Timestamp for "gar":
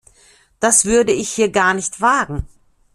1.51-1.75